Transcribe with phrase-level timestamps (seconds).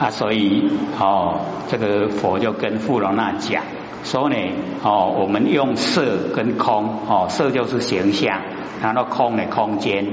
[0.00, 0.66] 啊，所以
[0.98, 3.62] 哦，这个佛就跟富罗那讲
[4.02, 4.36] 说呢，
[4.82, 8.40] 哦，我们用色跟空，哦，色就是形象，
[8.80, 10.06] 然后空的空间，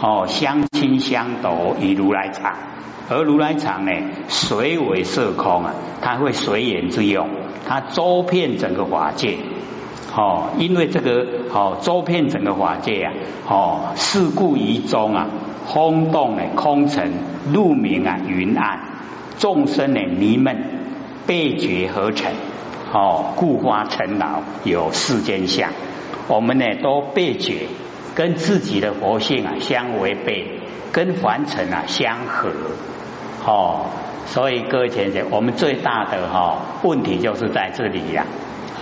[0.00, 2.54] 哦，相亲相斗以如来藏，
[3.10, 3.92] 而如来藏呢，
[4.28, 7.28] 随为色空啊，它会随缘之用，
[7.68, 9.36] 它周遍整个法界。
[10.16, 13.12] 哦，因为这个哦，周遍整个法界啊，
[13.46, 15.26] 哦，事故于中啊，
[15.66, 17.12] 轰动的空尘
[17.52, 18.80] 路明啊，云暗
[19.38, 20.56] 众生的迷闷
[21.26, 22.32] 被觉合成
[22.92, 25.70] 哦，固化尘劳有世间相。
[26.28, 27.66] 我们呢都被觉，
[28.14, 30.60] 跟自己的佛性啊相违背，
[30.92, 32.50] 跟凡尘啊相合
[33.44, 33.86] 哦，
[34.26, 38.24] 所以各位姐姐，我们最大的哈问题就是在这里呀。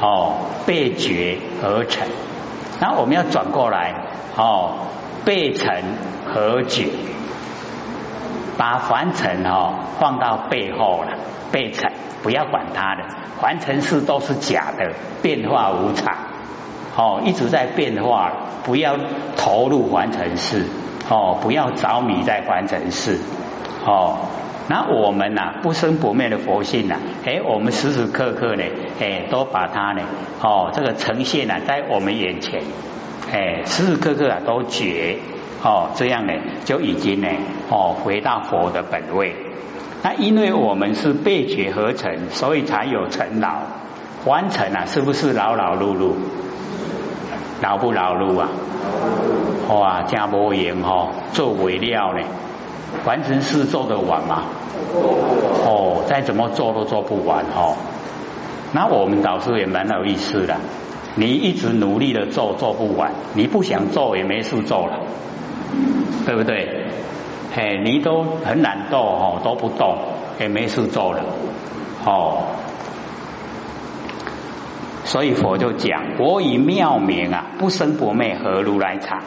[0.00, 0.34] 哦，
[0.66, 2.08] 被觉合成，
[2.80, 3.94] 那我们要转过来，
[4.36, 4.74] 哦，
[5.24, 5.70] 被成
[6.26, 6.86] 和觉，
[8.62, 11.18] 把凡尘哦放到背后了，
[11.50, 11.90] 被尘
[12.22, 13.02] 不要管它的，
[13.40, 16.14] 凡尘事都是假的，变化无常，
[16.96, 18.30] 哦，一直在变化，
[18.62, 18.96] 不要
[19.36, 20.64] 投入凡尘事，
[21.10, 23.18] 哦，不要着迷在凡尘事，
[23.84, 24.18] 哦。
[24.68, 26.94] 那我们呐不生不灭的佛性呐，
[27.26, 28.62] 哎，我们时时刻刻呢，
[29.00, 30.02] 哎，都把它呢，
[30.40, 32.62] 哦，这个呈现啊在我们眼前，
[33.32, 35.18] 哎，时时刻刻啊都觉，
[35.62, 36.32] 哦，这样呢
[36.64, 37.28] 就已经呢，
[37.70, 39.34] 哦，回到佛的本位。
[40.02, 43.58] 那因为我们是被觉合成，所以才有成老。
[44.24, 46.12] 完成啊，是不是劳劳碌碌？
[47.60, 48.48] 劳不劳碌啊？
[49.68, 52.24] 哇，加无言哦，做为了呢。
[53.04, 54.42] 完成事做得完吗？
[55.64, 57.76] 哦，再怎么做都做不完哦。
[58.72, 60.56] 那我们导师也蛮有意思的，
[61.14, 65.00] 你一直努力的做做不完，你不想做也没事做了，
[66.24, 66.86] 对不对？
[67.54, 69.98] 嘿，你都很懒惰哦，都不动
[70.40, 71.22] 也没事做了
[72.04, 72.44] 哦。
[75.04, 79.18] 所以佛就讲：我以妙名啊，不生不灭，何如来藏？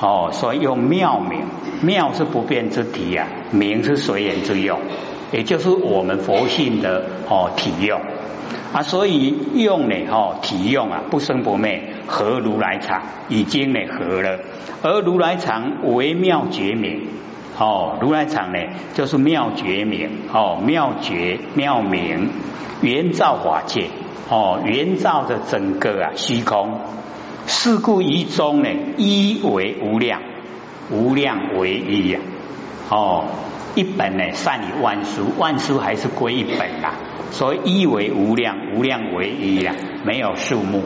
[0.00, 1.44] 哦，所以用妙名，
[1.82, 4.80] 妙是不变之体啊，名是随缘之用，
[5.32, 8.00] 也就是我们佛性的哦体用
[8.72, 14.40] 啊，所以用呢哦体用啊不生不灭，合如来藏已经呢合了，
[14.82, 17.06] 而如来藏为妙觉名
[17.58, 18.58] 哦，如来藏呢
[18.94, 22.30] 就是妙觉名哦，妙觉妙名
[22.80, 23.88] 圆照法界
[24.30, 26.80] 哦，圆照着整个啊虚空。
[27.46, 28.68] 是故一中呢，
[28.98, 30.20] 一为无量，
[30.90, 32.20] 无量为一呀。
[32.90, 33.24] 哦，
[33.74, 36.94] 一本呢善于万书，万书还是归一本啦。
[37.30, 39.74] 所以一为无量，无量为一呀，
[40.04, 40.82] 没有数目。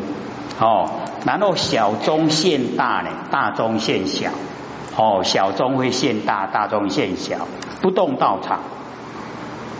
[0.62, 0.88] 哦，
[1.26, 4.30] 然后小中现大呢，大中现小。
[4.96, 7.48] 哦，小中会现大，大中现小。
[7.80, 8.60] 不动道场，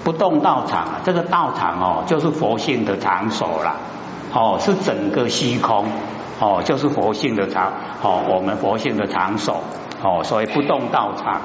[0.02, 3.76] 不动道场啊，这个道场哦，就是佛性的场所了。
[4.34, 5.86] 哦，是整个虚空。
[6.40, 7.72] 哦，就是佛性的场，
[8.02, 9.60] 哦，我们佛性的场所，
[10.02, 11.40] 哦，所以不动道场，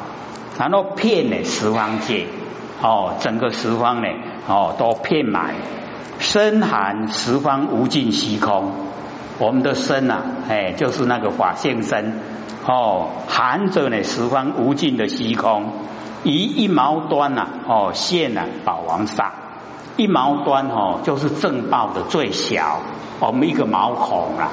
[0.57, 2.25] 然后遍呢十方界，
[2.81, 4.07] 哦，整个十方呢，
[4.47, 5.53] 哦，都遍满，
[6.17, 8.71] 深含十方无尽虚空，
[9.39, 12.19] 我们的身呐，哎，就是那个法性身，
[12.65, 15.71] 哦，含着呢十方无尽的虚空，
[16.23, 19.31] 以一毛端呐，哦，现了宝王上，
[19.95, 22.79] 一毛端哦，就是正报的最小，
[23.19, 24.49] 我们一个毛孔啊。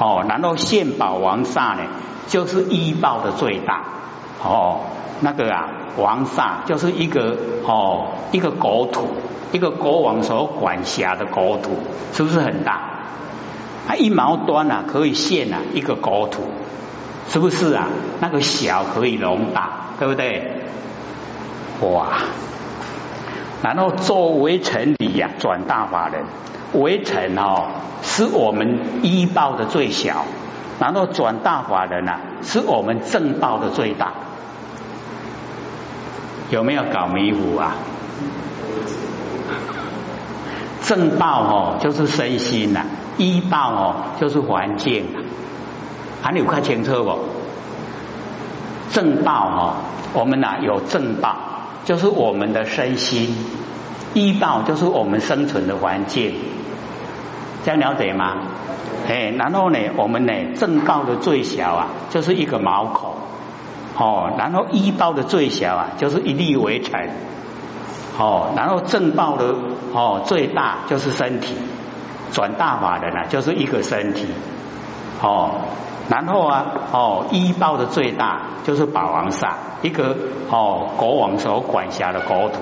[0.00, 1.82] 哦，然后现宝王刹呢，
[2.26, 3.82] 就是一报的最大
[4.44, 4.80] 哦，
[5.20, 9.08] 那个啊王刹就是一个哦一个国土，
[9.52, 11.70] 一个国王所管辖的国土，
[12.12, 12.80] 是不是很大？
[13.88, 16.42] 啊一毛端啊可以现啊一个国土，
[17.28, 17.88] 是不是啊？
[18.20, 20.52] 那个小可以容大，对不对？
[21.80, 22.08] 哇！
[23.62, 26.22] 然后作为成理呀，转大法人。
[26.74, 27.68] 围城哦，
[28.02, 30.26] 是我们医报的最小，
[30.78, 32.12] 然后转大法人呢，
[32.42, 34.12] 是我们正报的最大，
[36.50, 37.74] 有没有搞迷糊啊？
[40.82, 42.82] 正报哦，就是身心呐；
[43.18, 45.04] 医报哦，就是环境。
[46.22, 47.18] 啊，你有看清楚不？
[48.90, 49.74] 正报哦，
[50.14, 51.36] 我们呐有正报，
[51.84, 53.28] 就是我们的身心；
[54.14, 56.34] 医报就是我们生存的环境。
[57.64, 58.36] 这样了解吗？
[59.06, 63.14] 哎，然后呢，我们呢正报的最小啊，就是一个毛孔，
[63.96, 67.10] 哦，然后医报的最小啊，就是一粒微尘，
[68.18, 69.54] 哦，然后正报的
[69.92, 71.54] 哦最大就是身体，
[72.32, 74.26] 转大法的呢就是一个身体，
[75.22, 75.62] 哦，
[76.08, 79.52] 然后啊哦医报的最大就是宝王煞，
[79.82, 80.16] 一个
[80.50, 82.60] 哦国王所管辖的国土，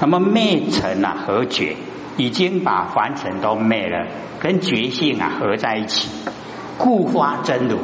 [0.00, 1.76] 那么灭尘啊和觉，
[2.16, 4.06] 已经把凡尘都灭了，
[4.40, 6.08] 跟觉性啊合在一起，
[6.78, 7.78] 故发真如。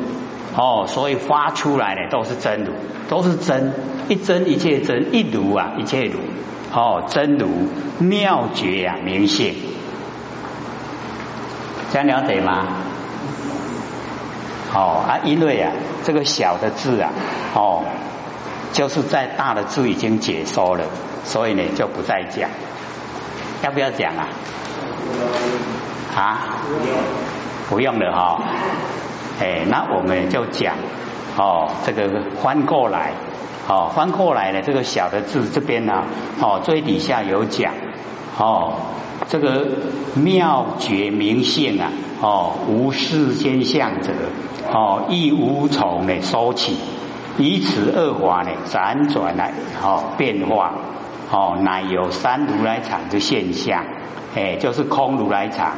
[0.54, 2.74] 哦，所以发出来的都是真如，
[3.08, 3.72] 都是真，
[4.10, 6.18] 一真一切真，一如啊一切如。
[6.74, 7.48] 哦，真如
[7.98, 9.54] 妙觉啊明性，
[11.92, 12.66] 这样了解吗？
[14.74, 15.70] 哦啊，因为啊
[16.02, 17.10] 这个小的字啊，
[17.54, 17.84] 哦，
[18.72, 20.84] 就是在大的字已经解说了，
[21.24, 22.48] 所以呢就不再讲。
[23.62, 24.28] 要不要讲啊？
[26.16, 26.38] 啊？
[27.68, 28.40] 不用了哈。
[29.38, 30.74] 哎，那我们就讲
[31.36, 32.08] 哦，这个
[32.42, 33.12] 翻过来，
[33.68, 36.04] 哦，翻过来呢，这个小的字这边呢，
[36.40, 37.74] 哦，最底下有讲，
[38.38, 38.72] 哦，
[39.32, 39.66] 这个
[40.14, 41.90] 妙觉明性啊，
[42.20, 44.12] 哦，无世间相者，
[44.70, 46.76] 哦，亦无从呢收起，
[47.38, 50.74] 以此二法呢辗转来，哦，变化，
[51.30, 53.82] 哦，乃有三如来藏之现象，
[54.34, 55.76] 哎，就是空如来藏，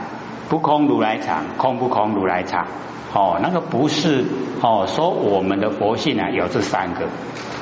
[0.48, 2.66] 不空如来藏，空不空如来藏。
[3.12, 4.24] 哦，那个不是
[4.62, 7.06] 哦，说我们的佛性啊有这三个，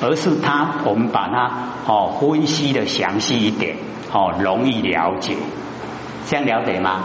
[0.01, 1.51] 而是它我们把它
[1.85, 3.75] 哦分析的详细一点，
[4.11, 5.35] 哦容易了解，
[6.25, 7.01] 这样了解吗？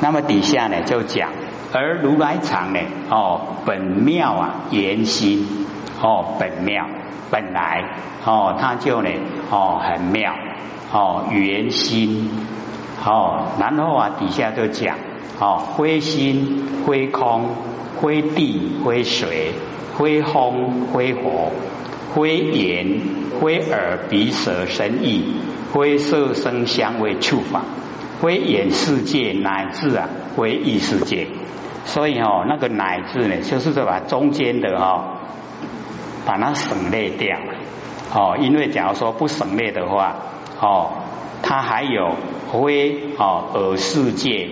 [0.00, 1.30] 那么底下呢就讲，
[1.72, 5.66] 而如来藏呢哦本妙啊圆心
[6.00, 6.86] 哦本妙
[7.30, 7.84] 本来
[8.24, 9.08] 哦它就呢
[9.50, 10.34] 哦很妙
[10.92, 12.30] 哦圆心。
[13.04, 14.96] 哦，然后啊，底下就讲
[15.40, 17.50] 哦，灰心、灰空、
[18.00, 19.54] 灰地、灰水、
[19.98, 21.50] 灰风、灰火、
[22.14, 23.00] 灰眼、
[23.40, 25.34] 灰耳、鼻舌身意、
[25.72, 27.62] 灰色声香味触法、
[28.20, 31.26] 灰眼世界乃至啊灰意世界。
[31.84, 35.18] 所以哦，那个乃至呢，就是说把中间的哦，
[36.24, 37.38] 把它省略掉。
[38.14, 40.16] 哦，因为假如说不省略的话，
[40.60, 40.90] 哦。
[41.44, 42.14] 它还有
[42.52, 44.48] 灰哦耳世界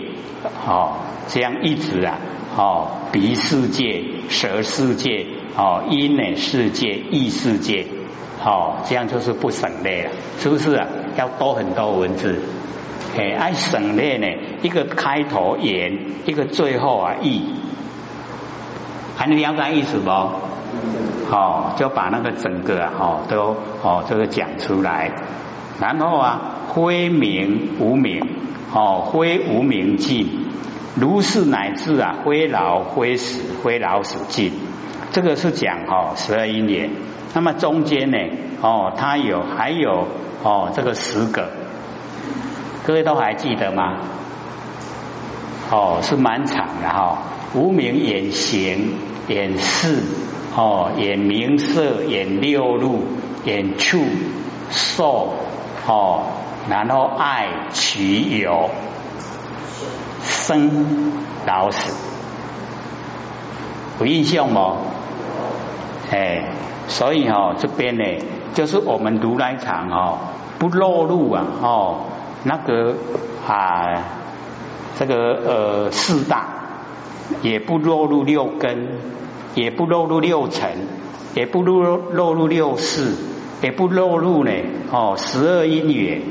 [0.67, 0.97] 哦
[1.29, 2.19] 这样一直啊
[2.57, 5.27] 哦鼻世界舌世界
[5.57, 7.87] 哦音呢世界意世界
[8.45, 10.87] 哦这样就是不省略了是不是啊？
[11.17, 12.41] 要多很多文字。
[13.17, 14.27] 哎爱省略呢
[14.63, 17.43] 一个开头言一个最后啊意。
[19.17, 20.11] 还能了解意思不？
[21.31, 25.13] 好就把那个整个啊哦都哦这个讲出来。
[25.81, 28.23] 然后啊灰明无明，
[28.73, 30.29] 哦，灰无明尽，
[30.97, 34.53] 如是乃至啊，灰老灰死，灰老死尽，
[35.13, 36.91] 这个是讲哦十二因缘。
[37.33, 38.19] 那么中间呢，
[38.61, 40.09] 哦，它有还有
[40.43, 41.49] 哦这个十个，
[42.85, 43.99] 各位都还记得吗？
[45.71, 47.19] 哦，是蛮长的哈。
[47.55, 48.95] 无名眼形
[49.29, 50.03] 眼视
[50.57, 53.05] 哦眼名色眼六路
[53.45, 54.01] 眼触
[54.71, 55.35] 受
[55.87, 56.27] 哦。
[56.69, 58.71] 然后爱取有
[60.41, 61.13] 生
[61.47, 61.95] 老死，
[64.01, 64.79] 有印象吗？
[66.11, 66.49] 哎，
[66.89, 68.05] 所以哈这边呢，
[68.55, 70.19] 就是我们如来藏哦，
[70.59, 72.07] 不落入啊哦
[72.43, 72.95] 那个
[73.47, 74.03] 啊
[74.99, 76.49] 这个呃四大，
[77.43, 78.89] 也不落入六根，
[79.55, 80.89] 也不落入六尘，
[81.35, 83.15] 也不落落入六世，
[83.63, 84.51] 也不落入呢
[84.91, 86.23] 哦十二因缘。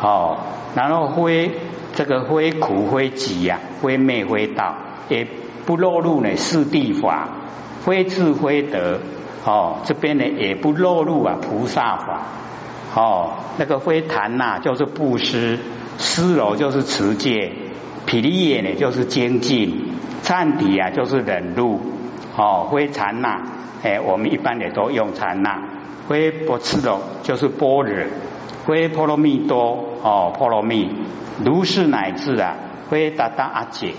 [0.00, 0.38] 哦，
[0.74, 1.52] 然后灰
[1.94, 4.74] 这个灰苦灰急呀，灰灭灰道，
[5.08, 5.26] 也
[5.66, 7.28] 不落入呢四地法，
[7.84, 9.00] 灰智灰德，
[9.44, 12.22] 哦，这边呢也不落入啊菩萨法，
[12.94, 15.58] 哦，那个灰檀呐就是布施，
[15.98, 17.52] 施柔就是持戒，
[18.06, 21.80] 毗利耶呢就是精进，忏底啊就是忍辱，
[22.36, 23.42] 哦，灰禅呐，
[23.82, 25.62] 哎，我们一般也都用禅呐，
[26.08, 28.06] 灰不吃肉就是般若。
[28.64, 30.88] 归波罗蜜多哦，波罗蜜
[31.44, 32.54] 如是乃至啊，
[32.88, 33.94] 归达达阿姐，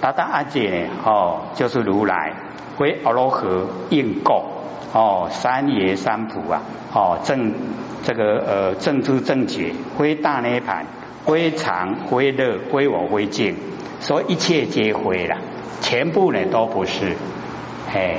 [0.00, 2.32] 达达阿姐呢哦，就是如来
[2.76, 4.42] 归阿罗河应供
[4.92, 7.52] 哦，三耶三普啊哦正
[8.02, 10.86] 这个呃正知正觉归大涅盘
[11.24, 13.54] 归常归乐归我归净，
[14.00, 15.36] 所以一切皆归了，
[15.80, 17.16] 全部呢都不是
[17.92, 18.16] 哎，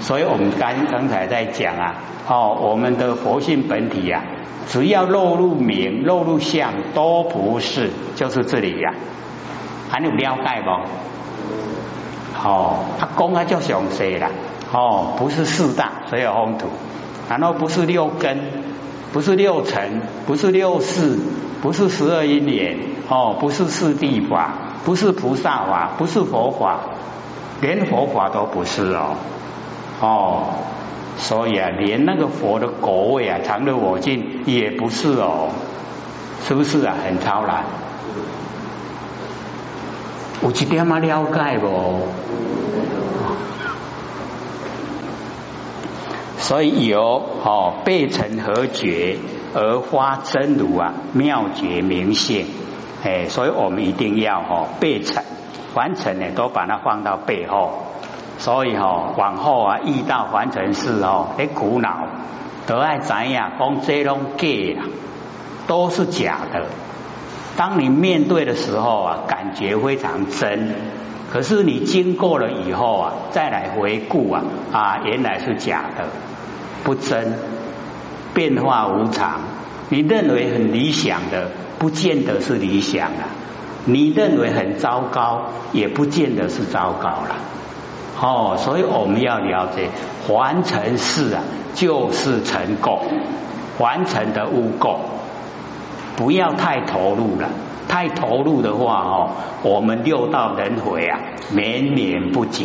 [0.00, 1.94] 所以我们刚刚才在讲啊
[2.28, 4.22] 哦，我们的佛性本体呀。
[4.66, 8.94] 只要落入名、落入相，都不是，就是这里呀。
[9.90, 12.48] 还有了解不？
[12.48, 14.30] 哦，他公啊叫详细啦。
[14.72, 16.66] 哦，不是四大，所有风土，
[17.28, 18.38] 然后不是六根，
[19.12, 21.16] 不是六尘，不是六世，
[21.62, 26.80] 不是十二因缘，哦，不是四地法，不是菩萨法，不是佛法，
[27.60, 29.16] 连佛法都不是哦。
[30.00, 30.44] 哦。
[31.16, 35.50] 所以啊，连那个佛的果位啊，常乐我净也不是哦，
[36.46, 36.94] 是不是啊？
[37.04, 37.64] 很超然。
[40.42, 42.00] 有一点啊了解不？
[46.36, 47.00] 所以有
[47.42, 49.16] 哦，背成何觉
[49.54, 52.46] 而发真如啊，妙觉明性，
[53.02, 55.24] 哎，所以我们一定要哦背成
[55.72, 57.93] 凡尘呢，都把它放到背后。
[58.44, 62.06] 所以吼，往后啊，遇到凡尘事哦，你苦恼，
[62.66, 63.52] 都爱怎样？
[63.58, 64.46] 讲这拢假
[64.76, 64.84] 啦，
[65.66, 66.66] 都是假的。
[67.56, 70.74] 当你面对的时候啊，感觉非常真。
[71.32, 74.42] 可是你经过了以后啊，再来回顾啊，
[74.74, 76.04] 啊，原来是假的，
[76.84, 77.38] 不真，
[78.34, 79.40] 变化无常。
[79.88, 83.24] 你认为很理想的，不见得是理想啊；
[83.86, 87.36] 你认为很糟糕，也不见得是糟糕了。
[88.24, 89.90] 哦，所以我们要了解，
[90.26, 91.42] 凡成事啊，
[91.74, 92.98] 就是成功，
[93.78, 94.96] 完成的污垢，
[96.16, 97.50] 不要太投入了，
[97.86, 99.30] 太投入的话哦，
[99.62, 102.64] 我们六道轮回啊，绵绵不绝。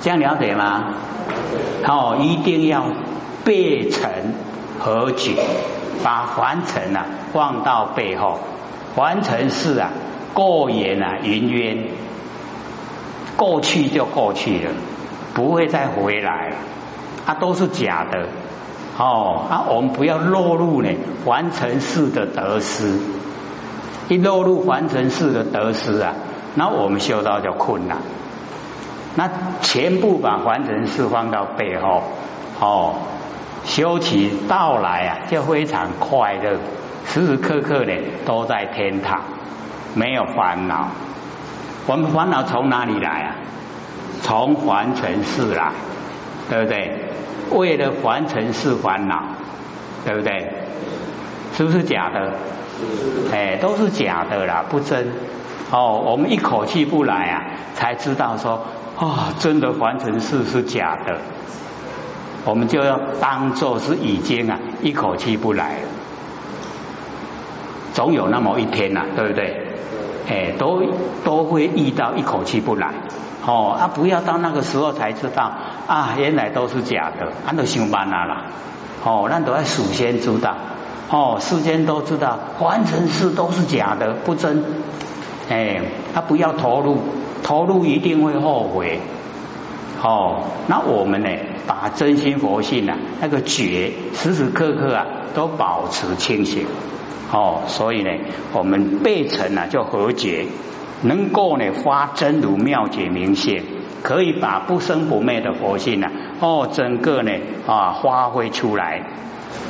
[0.00, 0.94] 这样了解吗？
[1.84, 2.84] 哦，一定要
[3.44, 4.08] 背成
[4.78, 5.34] 和解，
[6.04, 8.38] 把凡尘啊放到背后，
[8.94, 9.90] 完成事啊，
[10.32, 11.88] 过眼啊云烟。
[13.40, 14.70] 过去就过去了，
[15.32, 16.56] 不会再回来了，
[17.24, 18.26] 它都是假的
[18.98, 19.46] 哦。
[19.48, 20.90] 啊，我们不要落入呢
[21.24, 22.98] 凡尘世的得失，
[24.10, 26.12] 一落入凡尘世的得失啊，
[26.54, 27.96] 那我们修道就困难。
[29.14, 29.30] 那
[29.62, 32.02] 全部把凡尘世放到背后
[32.60, 32.94] 哦，
[33.64, 36.58] 修起道来啊，就非常快乐，
[37.06, 37.92] 时时刻刻呢
[38.26, 39.22] 都在天堂，
[39.94, 40.88] 没有烦恼。
[41.86, 43.34] 我们烦恼从哪里来啊？
[44.22, 45.72] 从凡尘世来，
[46.48, 46.98] 对不对？
[47.50, 49.22] 为了凡尘世烦恼，
[50.04, 50.52] 对不对？
[51.56, 52.32] 是不是假的？
[53.32, 55.12] 哎，都是假的啦，不真。
[55.70, 57.44] 哦，我们一口气不来啊，
[57.74, 58.66] 才知道说
[58.98, 61.18] 啊，真的凡尘世是假的。
[62.44, 65.88] 我们就要当做是已经啊，一口气不来了。
[67.92, 69.66] 总有那么一天呐，对不对？
[70.30, 70.80] 哎，都
[71.24, 72.92] 都会遇到一口气不来，
[73.44, 75.50] 哦，啊，不要到那个时候才知道
[75.88, 78.44] 啊，原来都是假的，俺都上班啦啦，
[79.04, 80.54] 哦，那都要首先知道，
[81.10, 84.62] 哦，世间都知道，凡尘事都是假的，不真，
[85.48, 85.80] 哎，
[86.14, 86.98] 他不要投入，
[87.42, 89.00] 投入一定会后悔，
[90.00, 91.28] 哦，那我们呢，
[91.66, 96.66] 把真心佛性啊，那个觉，时时刻刻啊，都保持清醒。
[97.32, 98.10] 哦，所以呢，
[98.52, 100.46] 我们背尘呢就和解，
[101.02, 103.62] 能够呢发真如妙解明显，
[104.02, 106.08] 可以把不生不灭的佛性呢，
[106.40, 107.32] 哦，整个呢
[107.66, 109.02] 啊发挥出来。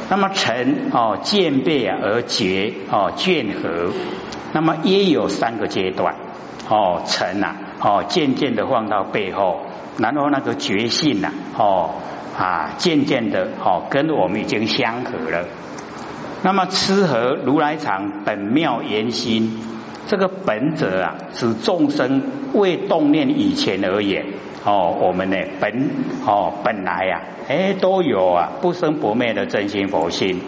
[0.08, 3.92] 那么尘哦渐变而结哦渐合，
[4.52, 6.16] 那么也有三个阶段
[6.68, 9.60] 哦成啊哦渐渐的放到背后，
[9.98, 11.90] 然后那个觉性呐哦
[12.36, 15.46] 啊渐渐的哦跟我们已经相合了。
[16.42, 19.58] 那么，吃和如来藏本妙言心，
[20.08, 22.22] 这个本者啊，指众生
[22.54, 24.24] 未动念以前而言，
[24.64, 25.90] 哦，我们呢本
[26.26, 30.40] 哦本来呀，哎都有啊不生不灭的真心佛心。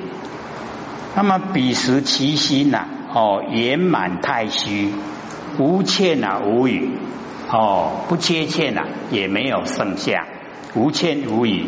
[1.15, 4.93] 那么彼时其心呐，哦圆满太虚，
[5.59, 6.89] 无欠啊无语，
[7.51, 10.27] 哦不缺欠呐，也没有剩下，
[10.75, 11.67] 无欠无语，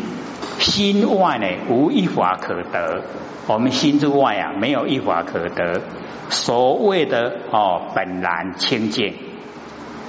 [0.59, 3.03] 心外呢无一法可得。
[3.47, 5.81] 我们心之外啊，没有一法可得。
[6.29, 9.13] 所谓的哦，本然清净。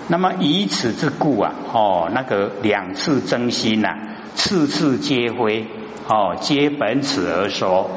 [0.09, 3.89] 那么以此之故啊，哦，那个两次真心呐，
[4.35, 5.67] 次次皆非
[6.09, 7.91] 哦，皆本此而说。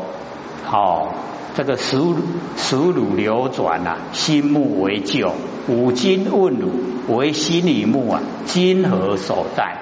[0.69, 1.13] 哦，
[1.55, 1.97] 这个十
[2.57, 5.31] 十乳流转呐，心目为旧，
[5.69, 6.69] 五经问汝
[7.15, 9.77] 为心里目啊，今何所在？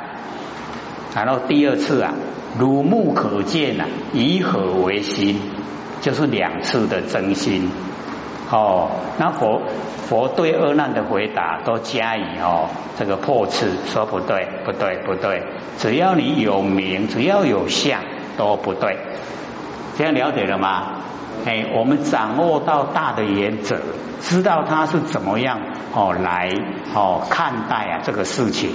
[1.15, 2.13] 然后第二次啊。
[2.57, 5.39] 汝目可见呐，以何为心？
[6.01, 7.69] 就是两次的真心。
[8.49, 9.61] 哦，那佛
[10.07, 15.43] 佛对阿难的回答都加以哦这个破斥，说不对，不对，不对。
[15.77, 17.99] 只要你有名，只要有相，
[18.37, 18.97] 都不对。
[19.97, 20.93] 这样了解了吗？
[21.45, 23.79] 哎，我们掌握到大的原则，
[24.21, 25.59] 知道他是怎么样
[25.93, 26.49] 哦来
[26.95, 28.71] 哦看待啊这个事情。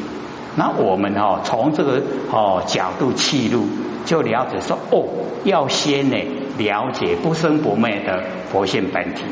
[0.54, 3.66] 那我们哦，从这个哦角度切入，
[4.04, 5.04] 就了解说哦，
[5.44, 6.16] 要先呢
[6.58, 9.22] 了解不生不灭的佛性本体，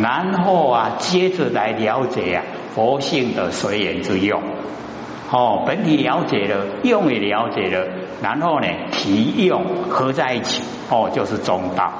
[0.00, 2.42] 然后啊，接着来了解啊
[2.74, 4.40] 佛性的随缘之用。
[5.30, 7.88] 哦，本体了解了，用也了解了，
[8.22, 11.92] 然后呢体用合在一起，哦，就是中道。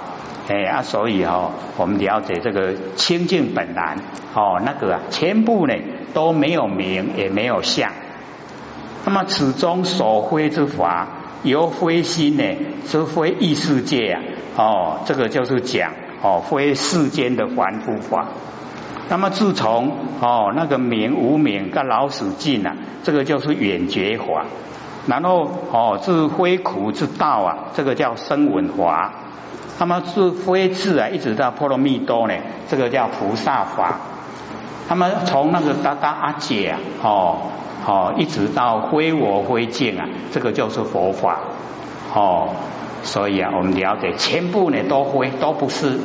[0.47, 3.97] 哎啊，所以哦，我们了解这个清净本来，
[4.35, 5.75] 哦，那个啊，全部呢
[6.13, 7.91] 都没有名，也没有相。
[9.05, 11.07] 那么此中所非之法，
[11.43, 12.45] 由非心呢，
[12.87, 14.23] 是非异世界啊。
[14.57, 15.93] 哦，这个就是讲
[16.23, 18.27] 哦，非世间的凡夫法。
[19.09, 24.47] 那么自从哦那个名无名跟老鼠尽啊，这个就是远绝法。
[25.07, 29.13] 然后哦，自非苦之道啊，这个叫声闻法。
[29.79, 32.35] 那么是非智啊，一直到波罗蜜多呢，
[32.69, 33.99] 这个叫菩萨法。
[34.89, 37.39] 他们从那个达达阿姐啊，哦
[37.87, 41.41] 哦，一直到非我非净啊，这个就是佛法。
[42.15, 42.49] 哦，
[43.03, 45.99] 所以啊，我们了解全部呢都非都不是。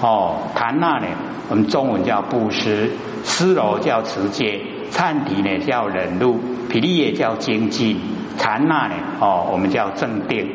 [0.00, 1.06] 哦，檀那呢，
[1.50, 2.92] 我们中文叫布施，
[3.24, 4.60] 施罗叫持戒，
[4.92, 8.00] 忏提呢叫忍辱，毗利也叫精进，
[8.38, 10.48] 禅那呢，哦，我们叫正定。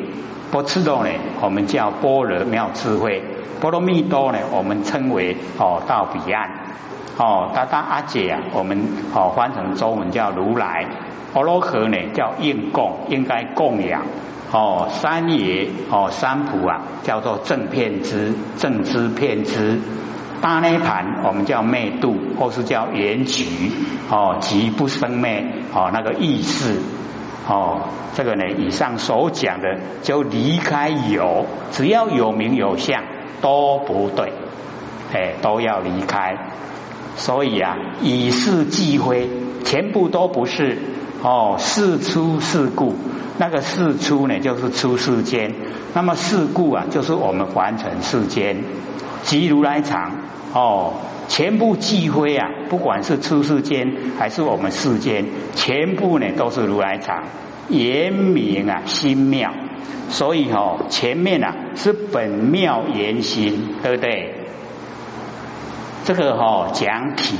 [0.50, 1.10] 波赤多呢，
[1.42, 3.20] 我们叫般若妙智慧；
[3.60, 6.48] 波罗蜜多呢，我们称为哦到彼岸。
[7.16, 10.86] 哦，达达阿姐啊，我们哦翻成中文叫如来；
[11.32, 14.02] 阿罗河呢叫应供，应该供养。
[14.52, 19.80] 哦，三爷哦三普啊，叫做正片之正知片之。
[20.40, 23.44] 大涅盘我们叫灭度，或是叫圆局
[24.10, 26.80] 哦，即不生灭哦那个意识。
[27.48, 27.82] 哦，
[28.14, 33.02] 这个呢，以上所讲的就离开有，只要有名有相
[33.40, 34.32] 都不对，
[35.12, 36.36] 哎，都要离开。
[37.16, 39.28] 所以啊，以是即非，
[39.64, 40.78] 全部都不是。
[41.22, 42.94] 哦，事出事故，
[43.38, 45.52] 那个事出呢，就是出世间；
[45.94, 48.62] 那么事故啊，就是我们凡尘世间。
[49.22, 50.12] 即如来藏，
[50.52, 50.92] 哦，
[51.28, 57.24] 全部即非啊，不管是出世间还是我们世间，全部呢都是如来藏，
[57.70, 59.50] 言明啊心妙，
[60.10, 64.43] 所以哦前面啊是本妙言心，对不对？
[66.04, 67.36] 这个哈讲体，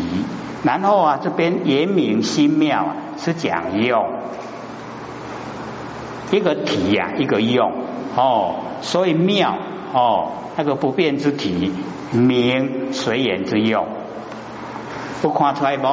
[0.62, 4.04] 然后啊这边言明心妙是讲用，
[6.30, 7.72] 一个体呀一个用
[8.16, 9.56] 哦，所以妙
[9.92, 10.32] 哦。
[10.56, 11.72] 那个不变之体，
[12.12, 13.88] 名随缘之用，
[15.20, 15.88] 不看出来不？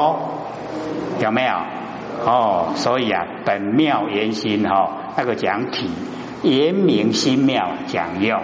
[1.19, 1.53] 有没有？
[2.27, 5.89] 哦，所以啊，本妙言心哈，那个讲体，
[6.43, 8.39] 言明心妙讲用。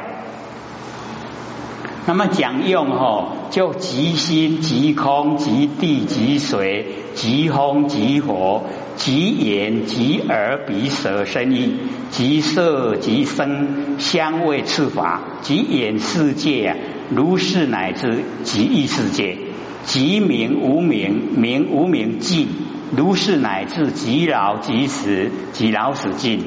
[2.08, 8.64] 那么讲用哈，就即心即空即地即水即风即火。
[8.96, 11.76] 即眼即耳鼻舌身意，
[12.10, 16.78] 即色即声香味触法，即眼世界啊，
[17.12, 19.38] 如是乃至即意世界，
[19.84, 22.48] 即名无名名无名尽，
[22.96, 26.40] 如是乃至即老即死即老死尽，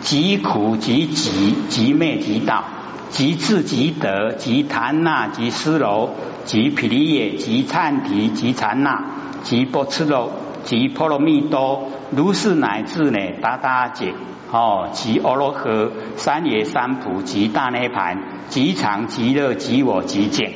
[0.00, 2.62] 即苦即集即灭即道，
[3.10, 6.14] 即智即德即檀那即思罗
[6.44, 9.04] 即毗利耶即忏提即禅那
[9.42, 10.32] 即波赤罗
[10.64, 11.88] 即波罗蜜多。
[12.12, 14.14] 如是乃至呢，达达解
[14.52, 20.52] 哦，即阿罗诃三耶三菩及大涅盘，极常极乐极我极净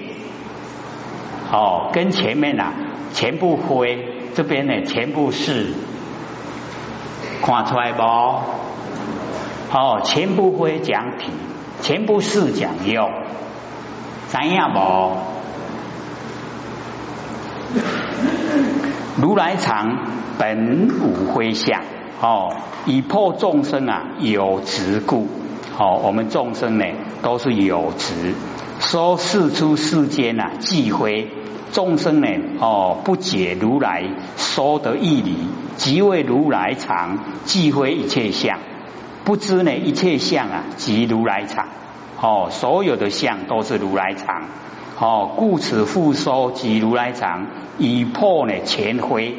[1.51, 2.73] 哦，跟前面呐
[3.13, 5.75] 全部灰，这边呢全部是
[7.43, 8.03] 看出来不？
[8.03, 11.33] 哦，全部灰讲体，
[11.83, 13.11] 全部是讲用，
[14.29, 14.81] 怎样不？
[19.21, 20.21] 如来藏。
[20.39, 21.83] 本无非相
[22.19, 25.29] 哦，以破众生啊有执故
[25.79, 26.87] 哦，我们众生呢
[27.21, 28.33] 都是有执，
[28.79, 31.29] 说世出世间啊即非
[31.73, 34.03] 众生呢哦不解如来
[34.39, 35.37] 说得义理，
[35.77, 38.59] 即为如来藏即非一切相，
[39.25, 41.69] 不知呢一切相啊即如来常
[42.21, 44.45] 哦，所有的相都是如来常
[44.99, 47.47] 哦，故此复说即如来常，
[47.79, 49.37] 以破呢前非。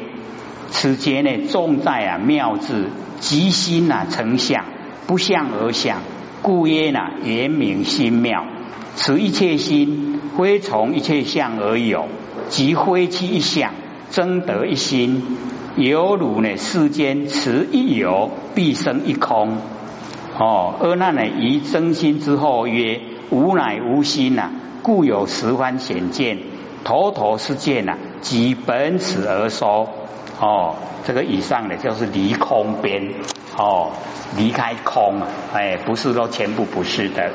[0.70, 2.90] 此节呢，重在啊妙智
[3.20, 4.64] 即心啊成相，
[5.06, 5.98] 不相而相，
[6.40, 8.46] 故曰呢言明心妙。
[8.96, 12.08] 此一切心非从一切相而有，
[12.48, 13.72] 即非其一相，
[14.10, 15.22] 争得一心，
[15.76, 19.56] 犹如呢世间持一有，必生一空。
[20.38, 24.50] 哦，而那呢于真心之后曰无乃无心呐，
[24.82, 26.38] 故有十方显见，
[26.84, 29.88] 头头是见呐，即本此而说。
[30.40, 30.74] 哦，
[31.06, 33.10] 这个以上呢就是离空边
[33.56, 33.92] 哦，
[34.36, 35.22] 离开空，
[35.54, 37.30] 哎，不是说全部不是的。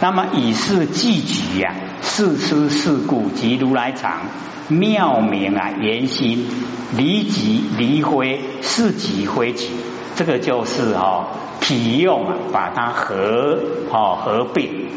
[0.00, 4.20] 那么以是即举呀，是思是故，即如来藏
[4.68, 6.46] 妙明啊，圆心
[6.94, 9.70] 离即离灰，是即灰即。
[10.14, 11.26] 这个就是哦
[11.60, 13.58] 体用啊，把它合
[13.90, 14.88] 哦合并，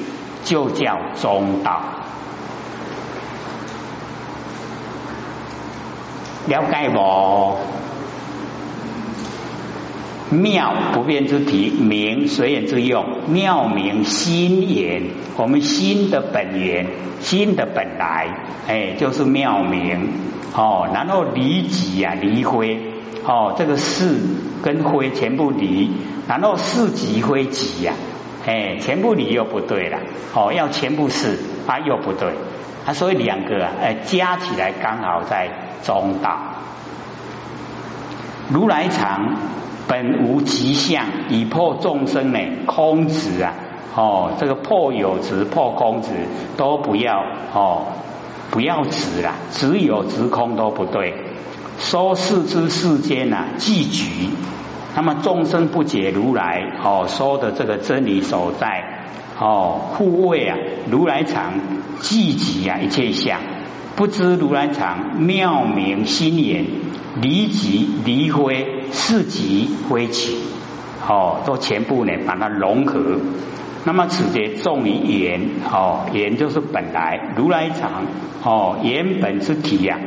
[0.43, 1.81] 就叫中道。
[6.47, 7.57] 了解不？
[10.31, 16.85] 妙不变之体，名随缘之用，妙名心源，我们心的本源，
[17.19, 18.29] 心的本来，
[18.67, 20.13] 哎，就是妙名
[20.55, 20.87] 哦。
[20.93, 22.79] 然后离己啊，离灰
[23.25, 24.15] 哦，这个是
[24.63, 25.91] 跟灰全部离，
[26.27, 27.93] 然后是即灰即呀，
[28.45, 29.99] 哎，全部离又不对了
[30.33, 32.33] 哦，要全部是啊又不对
[32.85, 35.49] 啊，所以两个啊，哎，加起来刚好在
[35.83, 36.37] 中道，
[38.49, 39.35] 如来藏。
[39.87, 42.39] 本无极相，以破众生呢？
[42.67, 43.53] 空执啊！
[43.95, 46.09] 哦，这个破有执、破空执
[46.57, 47.23] 都不要
[47.55, 47.87] 哦，
[48.51, 51.13] 不要执啦，只有执空都不对。
[51.79, 54.29] 说世之世间呐，即局，
[54.95, 58.83] 那么众生不解如来哦说的这个真理所在
[59.39, 60.57] 哦，护卫啊，
[60.91, 61.53] 如来常
[62.01, 63.39] 寂集啊一切相，
[63.95, 66.65] 不知如来常妙明心眼。
[67.21, 70.37] 离即离灰，是即灰起，
[71.07, 73.17] 哦，都全部呢把它融合。
[73.85, 78.05] 那么此节重于言，哦，言就是本来如来藏，
[78.43, 79.97] 哦，言本之体呀，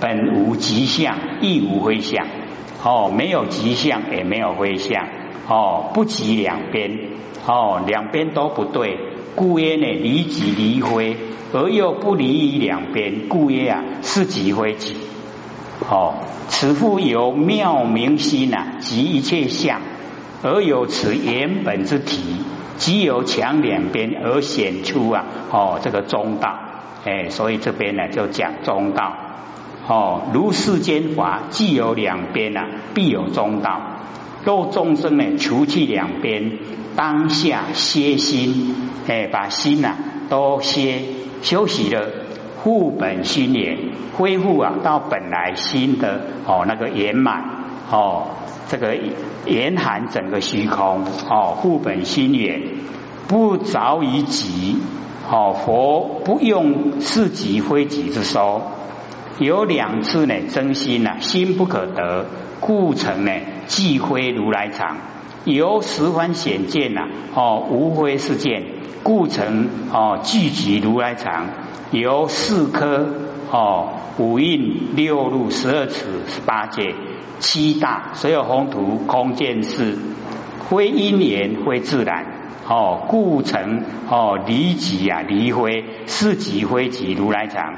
[0.00, 2.26] 本无极相，亦无灰相，
[2.84, 5.06] 哦，没有极相，也没有灰相，
[5.48, 6.98] 哦，不及两边，
[7.46, 8.98] 哦，两边都不对，
[9.34, 11.16] 故曰呢离即离灰，
[11.54, 14.94] 而又不离于两边，故曰啊是即灰即。
[15.90, 16.14] 哦，
[16.48, 19.80] 此复有妙明心呐，及一切相，
[20.42, 22.22] 而有此原本之体，
[22.82, 26.58] 即有强两边而显出啊，哦，这个中道，
[27.04, 29.14] 哎，所以这边呢就讲中道。
[29.86, 33.80] 哦，如世间法，既有两边啊，必有中道。
[34.44, 36.58] 若众生呢，除去两边，
[36.96, 38.74] 当下歇心，
[39.06, 39.94] 哎，把心呐
[40.28, 41.02] 都歇
[41.40, 42.08] 休息了。
[42.64, 43.78] 复本心也，
[44.16, 47.44] 恢复啊，到本来心的哦那个圆满
[47.92, 48.28] 哦，
[48.68, 48.96] 这个
[49.44, 52.60] 严含整个虚空哦，护本心也，
[53.28, 54.78] 不着于己
[55.30, 58.62] 哦，佛不用是己非己之说，
[59.38, 62.24] 有两次呢，真心呐，心不可得，
[62.60, 63.32] 故成呢，
[63.66, 64.96] 即非如来藏，
[65.44, 67.02] 由十方显见呐，
[67.34, 68.64] 哦，无非是见，
[69.02, 71.46] 故成哦，聚集如来藏。
[71.90, 73.06] 由四颗
[73.52, 76.94] 哦，五蕴六路十二尺十八界
[77.38, 79.98] 七大所有宏图空见事，
[80.70, 82.24] 非因缘非自然。
[82.66, 87.74] 哦，故成哦离己啊离灰是己非己如来藏，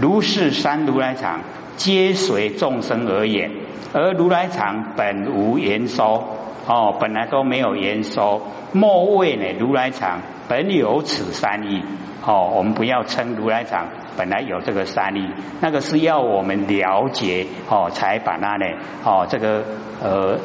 [0.00, 1.40] 如是三如来藏
[1.76, 3.50] 皆随众生而言，
[3.92, 6.36] 而如来藏本无言说。
[6.68, 11.82] 哦，本来都没有言说，莫谓呢如来藏本有此三义。
[12.24, 13.86] 哦，我们不要称如来藏
[14.18, 18.66] 本来有这个三力，那个是要我们了解哦，才把它呢
[19.04, 19.62] 哦这个
[20.02, 20.36] 呃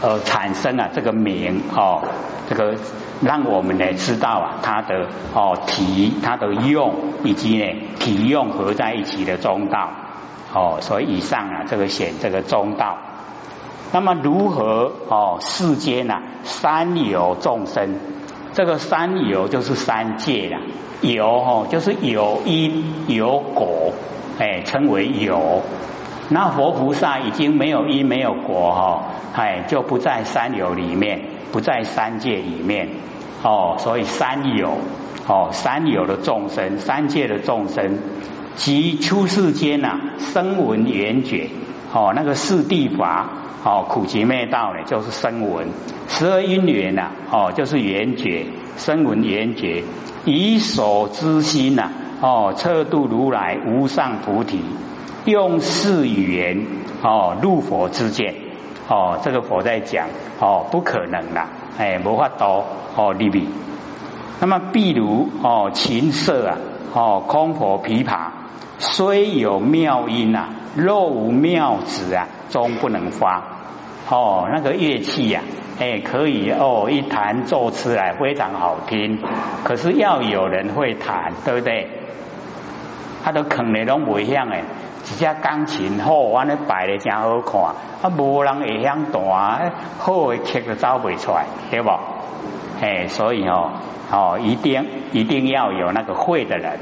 [0.00, 2.02] 呃产生啊这个名哦
[2.48, 2.76] 这个
[3.20, 7.64] 让我们呢知道啊它的哦体它的用以及呢
[7.98, 9.90] 体用合在一起的中道
[10.54, 12.96] 哦，所以以上啊这个显这个中道，
[13.92, 17.98] 那么如何哦世间呐三有众生？
[18.54, 20.60] 这个三有就是三界啦，
[21.00, 23.92] 有哦，就是有因有果，
[24.38, 25.62] 哎，称为有。
[26.28, 32.90] 那佛菩萨已经没有因没有果哈，哎，就不在三有里面，不在三界里面
[33.42, 33.74] 哦。
[33.78, 34.78] 所以三有
[35.26, 37.98] 哦，三有的众生，三界的众生，
[38.54, 41.50] 即出世间呐，声闻缘觉
[41.92, 43.28] 哦，那个四谛法。
[43.64, 45.68] 哦，苦集灭道呢，就是声闻；
[46.06, 48.44] 十二因缘呐，哦，就是缘觉，
[48.76, 49.84] 声闻缘觉，
[50.26, 54.60] 以所知心呐，哦，测度如来无上菩提，
[55.24, 56.66] 用四语言，
[57.02, 58.34] 哦，入佛之见，
[58.86, 61.48] 哦，这个佛在讲，哦，不可能啦，
[61.78, 62.64] 哎，无法度，
[62.96, 63.48] 哦，利比。
[64.40, 66.58] 那么，譬如哦，琴瑟啊，
[66.92, 68.28] 哦，空佛琵琶，
[68.76, 73.53] 虽有妙音呐，若无妙指啊，终不能发。
[74.10, 75.40] 哦，那个乐器呀，
[75.80, 79.18] 哎，可以哦，一弹奏出来非常好听。
[79.64, 81.88] 可是要有人会弹，对不对？
[83.24, 84.62] 他都肯定拢不响诶，
[85.04, 87.62] 一只钢琴好，安尼摆的真好看，
[88.02, 91.90] 啊，无人会响弹，好的曲都走不出来，对不？
[92.82, 93.72] 哎，所以哦，
[94.12, 96.78] 哦，一定一定要有那个会的人。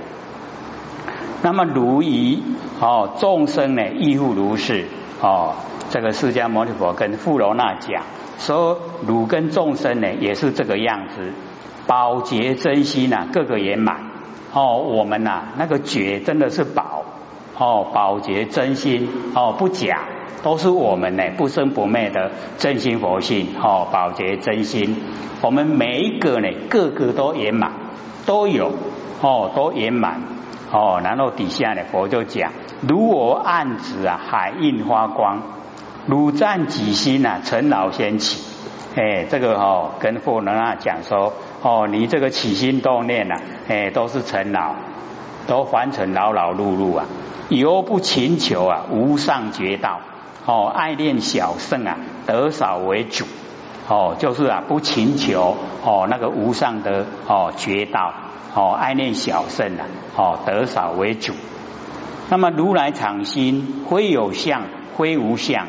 [1.43, 2.43] 那么如意
[2.81, 4.87] 哦，众生呢亦复如是
[5.21, 5.55] 哦。
[5.92, 8.02] 这个释迦牟尼佛跟富罗那讲
[8.38, 11.35] 说，汝跟众生呢也是这个样子，
[11.87, 13.98] 宝洁真心呐，各个圆满
[14.55, 14.78] 哦。
[14.78, 17.05] 我们呐那个觉真的是宝
[17.59, 20.05] 哦，宝洁真心哦，不假，
[20.42, 24.96] 都是我们呢不生不灭的真心佛性哦，宝洁真心，
[25.42, 27.70] 我们每一个呢个个都圆满，
[28.24, 28.72] 都有
[29.20, 30.22] 哦，都圆满
[30.72, 31.02] 哦。
[31.05, 32.50] 然后底下呢佛就讲，
[32.81, 35.42] 如我暗指啊，海印发光。
[36.07, 38.43] 汝战己心呐，尘劳先起。
[38.95, 43.37] 哎，这个哦，跟佛能啊讲说，哦，你这个起心动念呐，
[43.69, 44.75] 哎，都是尘劳，
[45.47, 47.07] 都凡尘劳劳碌碌啊，
[47.49, 50.01] 犹不勤求啊，无上绝道。
[50.45, 53.25] 哦，爱恋小圣啊，得少为主。
[53.88, 58.12] 哦，就是啊，不勤求哦，那个无上的哦绝道。
[58.55, 59.87] 哦，爱念小圣啊，
[60.17, 61.33] 哦，得少为主。
[62.29, 64.62] 那么如来常心，非有相，
[64.99, 65.67] 非无相。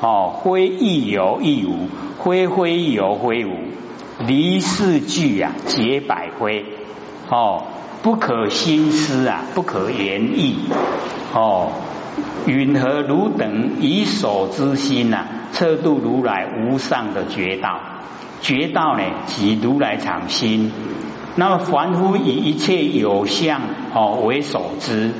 [0.00, 1.88] 哦，非亦有亦无，
[2.22, 3.52] 非非有非无，
[4.26, 6.64] 离世句啊，结百非。
[7.30, 7.62] 哦，
[8.02, 10.56] 不可心思啊，不可言意。
[11.32, 11.72] 哦，
[12.46, 17.80] 允何汝等以手之心呐，测度如来无上的绝道？
[18.42, 20.70] 绝道呢，即如来常心。
[21.36, 23.62] 那么凡夫以一切有相
[23.94, 25.12] 哦为所知。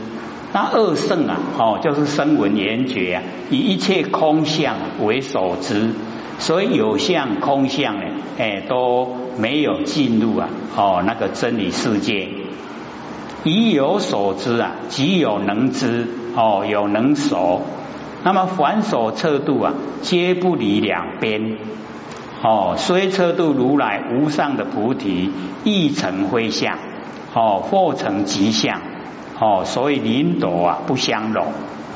[0.55, 5.91] 那二圣啊，哦，就是声闻缘觉啊，以一切空相为所知，
[6.39, 8.03] 所以有相空相呢，
[8.39, 12.29] 哎，都没有进入啊，哦，那个真理世界。
[13.43, 17.63] 以有所知啊，即有能知，哦，有能熟。
[18.23, 21.57] 那么凡所测度啊，皆不离两边。
[22.45, 25.33] 哦，虽测度如来无上的菩提，
[25.65, 26.79] 亦成非相，
[27.35, 28.81] 哦，或成吉相。
[29.39, 31.47] 哦，所以领导啊不相容，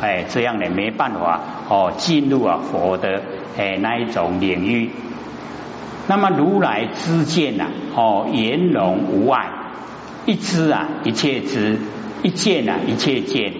[0.01, 3.23] 哎，这样呢没办法哦进入啊佛的
[3.57, 4.91] 哎那一种领域。
[6.09, 9.47] 那么如来之见呐，哦圆融无碍，
[10.27, 11.79] 一知啊一切知，
[12.23, 13.53] 一见啊一切见，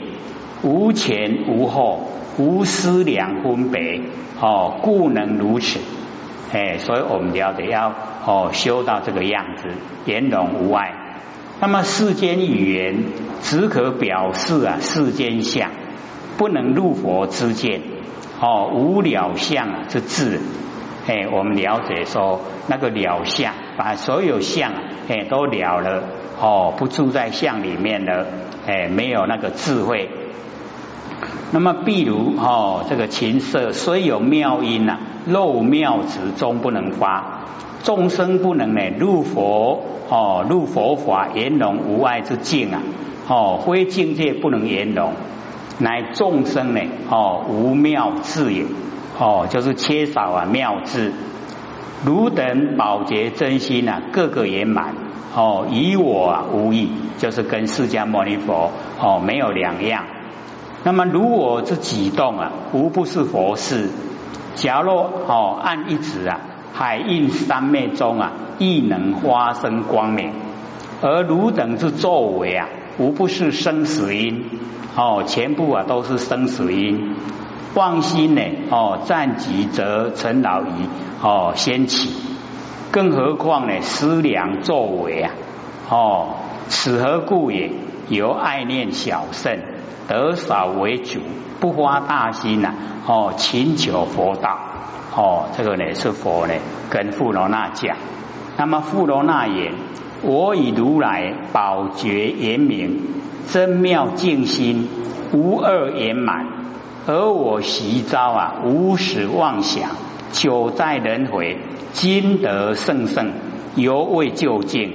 [0.63, 4.01] 无前无后，无思量分别，
[4.41, 5.79] 哦故能如此。
[6.53, 7.93] 哎，所以我们了解要
[8.27, 9.69] 哦修到这个样子，
[10.07, 10.93] 圆融无碍。
[11.61, 13.05] 那么世间语言
[13.43, 15.71] 只可表示啊世间相，
[16.37, 17.81] 不能入佛之见
[18.41, 20.41] 哦无了相之智
[21.09, 24.73] 哎，我们了解说那个了相，把所有相
[25.09, 26.05] 哎都了了
[26.41, 28.27] 哦，不住在相里面了
[28.67, 30.11] 哎，没有那个智慧。
[31.51, 37.41] 那么，譬如哦，这个琴瑟虽有妙音呐，漏妙子终不能发。
[37.83, 42.83] 众生不能呢入佛哦，入佛法圆融无碍之境啊！
[43.29, 45.13] 哦，非境界不能圆融，
[45.79, 48.65] 乃众生呢哦无妙智也
[49.19, 51.13] 哦，就是缺少啊妙智。
[52.05, 54.95] 汝等宝洁真心啊，个个圆满
[55.35, 60.05] 哦，以我啊无异，就是跟释迦牟尼佛哦没有两样。
[60.85, 63.91] 那么如我之己动啊，无不是佛事。
[64.55, 66.41] 假若哦按一指啊。
[66.73, 70.31] 海印三昧中啊，亦能发生光明；
[71.03, 74.45] 而汝等之作为啊，无不是生死因
[74.97, 77.15] 哦，全部啊都是生死因。
[77.75, 80.89] 妄心呢哦，暂即则成老矣
[81.23, 82.11] 哦，先起。
[82.91, 85.33] 更何况呢，思量作为啊
[85.91, 86.29] 哦，
[86.69, 87.71] 此何故也？
[88.09, 89.59] 由爱念小圣，
[90.09, 91.21] 得少为主，
[91.61, 92.73] 不发大心呐
[93.07, 94.59] 哦，请求佛道。
[95.19, 96.55] 哦，这个呢是佛呢
[96.91, 97.97] 跟富罗那讲，
[98.57, 99.75] 那么富罗那言：
[100.23, 103.01] 我以如来宝觉严明，
[103.49, 104.87] 真妙净心，
[105.33, 106.47] 无二圆满，
[107.09, 109.91] 而我习招啊，无始妄想，
[110.31, 111.59] 久在轮回，
[111.93, 113.33] 今得圣圣，
[113.75, 114.93] 犹未究竟。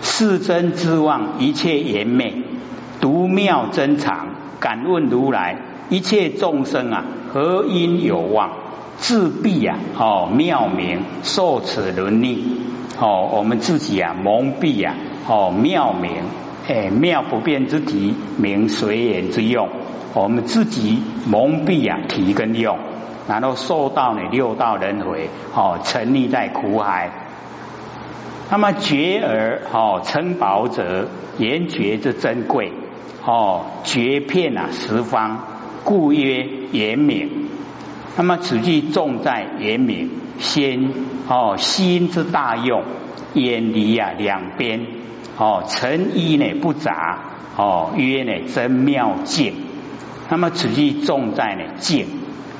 [0.00, 2.44] 世真之望，一切圆昧，
[3.00, 4.28] 独妙真常。
[4.60, 8.67] 敢问如来，一切众生啊，何因有望？
[8.98, 12.60] 自闭啊，哦，妙明受此伦理，
[13.00, 14.94] 哦，我们自己啊蒙蔽啊，
[15.26, 16.10] 哦，妙明，
[16.68, 19.68] 哎，妙不变之体，明随缘之用，
[20.14, 22.76] 我们自己蒙蔽啊体跟用，
[23.28, 27.10] 然后受到呢六道轮回，哦，沉溺在苦海。
[28.50, 31.08] 那么觉而哦称宝者，
[31.38, 32.72] 言觉之珍贵，
[33.24, 35.40] 哦，觉片啊十方，
[35.84, 37.47] 故曰言明。
[38.18, 40.08] 那么此句重在言明，
[40.40, 40.90] 先
[41.28, 42.82] 哦心之大用，
[43.34, 44.80] 远离啊两边
[45.36, 47.20] 哦成一呢不杂
[47.56, 49.54] 哦曰呢真妙境。
[50.28, 52.08] 那么此句重在呢境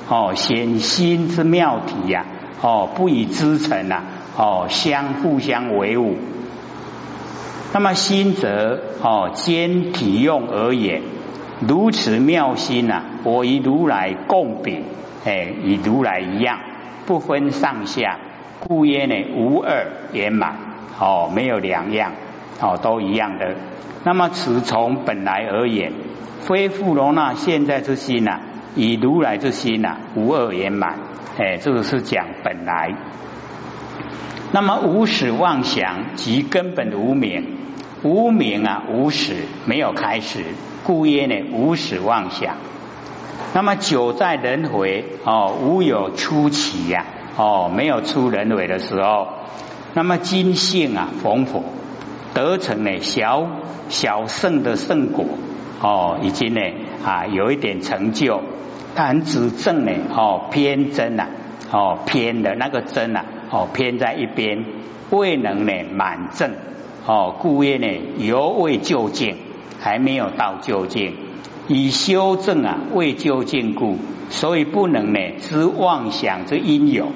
[0.09, 2.25] 哦，显心之妙体呀，
[2.63, 4.05] 哦，不以知成啊，
[4.37, 6.19] 哦，相互相为伍。
[7.73, 11.03] 那么心则哦，兼体用而言，
[11.67, 14.85] 如此妙心呐，我与如来共秉，
[15.29, 16.59] 哎，与如来一样，
[17.05, 18.17] 不分上下，
[18.61, 20.57] 故曰呢，无二圆满，
[20.99, 22.13] 哦，没有两样，
[22.63, 23.55] 哦，都一样的。
[24.05, 25.93] 那么此从本来而言，
[26.41, 28.41] 非复罗那现在之心呐，
[28.75, 30.99] 以如来之心呐，无二圆满，
[31.39, 32.95] 哎，这个是讲本来。
[34.53, 37.59] 那么无始妄想即根本无明。
[38.03, 39.35] 无名啊，无始
[39.67, 40.43] 没有开始，
[40.85, 42.57] 故曰呢无始妄想。
[43.55, 47.07] 那么久在轮回哦，无有初起呀
[47.37, 49.29] 哦，没有出轮回的时候。
[49.95, 51.65] 那么今性啊逢佛
[52.35, 53.47] 得成呢小
[53.89, 55.25] 小圣的圣果
[55.81, 56.61] 哦，已经呢
[57.05, 58.43] 啊有一点成就，
[58.95, 61.27] 但指正呢哦偏真呐
[61.73, 64.65] 哦偏的那个真呐哦偏在一边，
[65.11, 66.53] 未能呢满正。
[67.07, 67.87] 哦，故曰呢，
[68.19, 69.37] 犹未究竟，
[69.81, 71.17] 还没有到究竟，
[71.69, 73.99] 以修正啊，未究竟故，
[74.31, 77.13] 所以不能呢知妄想之因有。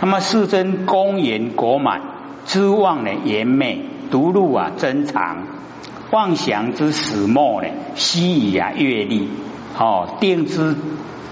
[0.00, 2.00] 那么世尊公言果满，
[2.46, 5.48] 知妄呢言昧，独入啊真常，
[6.12, 9.28] 妄想之始末呢，悉以啊阅历，
[9.78, 10.76] 哦，定知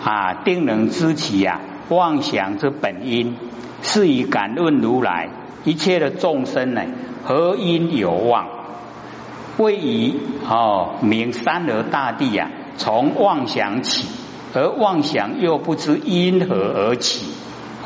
[0.02, 3.36] 啊定能知其啊妄想之本因，
[3.82, 5.28] 是以感论如来
[5.64, 6.82] 一切的众生呢。
[7.24, 8.48] 何因有妄？
[9.58, 14.06] 为以哦名三而大地呀，从妄想起，
[14.54, 17.26] 而妄想又不知因何而起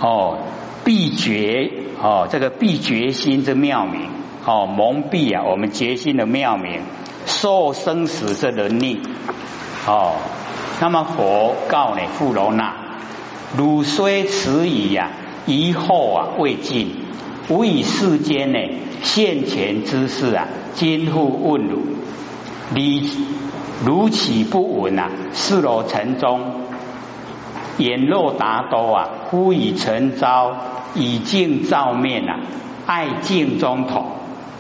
[0.01, 0.39] 哦，
[0.85, 4.09] 必觉哦这个必觉心之妙名
[4.45, 6.83] 哦蒙蔽啊我们觉心的妙名，
[7.27, 9.01] 受生死之能力
[9.87, 10.15] 哦。
[10.79, 12.75] 那么佛告呢富罗那，
[13.57, 15.11] 汝虽此矣呀，
[15.47, 17.06] 以后啊未尽，
[17.49, 18.59] 无以世间呢。
[19.03, 21.83] 现前之事啊，今复问汝：
[22.75, 23.09] 你
[23.85, 25.11] 如岂不闻啊？
[25.33, 26.41] 四罗城中，
[27.79, 30.57] 眼若达多啊，忽以成招，
[30.95, 32.41] 以镜照面啊，
[32.87, 34.07] 爱镜中头。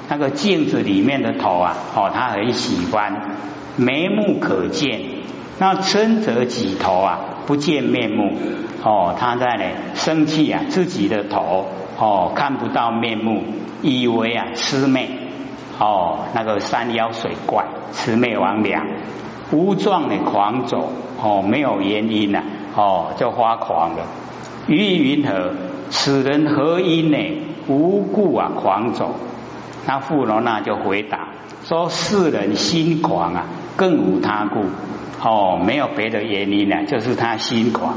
[0.08, 3.36] 那个镜子里面的头啊，哦，他很喜欢，
[3.76, 5.00] 眉目可见。
[5.58, 8.32] 那春则几头啊，不见面目。
[8.84, 11.66] 哦，他在呢生气啊，自己的头
[11.98, 13.42] 哦，看不到面目。
[13.82, 15.08] 以为啊魑魅
[15.78, 18.80] 哦，那个山妖水怪魑魅魍魉，
[19.52, 20.90] 无状的狂走
[21.22, 22.42] 哦，没有原因呐
[22.74, 24.06] 哦，就发狂了。
[24.66, 25.52] 于云何？
[25.90, 27.18] 此人何因呢？
[27.68, 29.14] 无故啊狂走。
[29.86, 31.28] 那富罗那就回答
[31.64, 33.44] 说：世人心狂啊，
[33.76, 34.64] 更无他故
[35.22, 37.94] 哦，没有别的原因呢，就是他心狂。